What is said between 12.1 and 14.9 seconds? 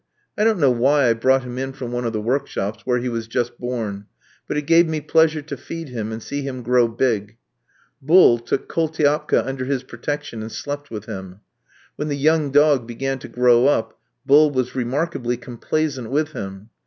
young dog began to grow up, Bull was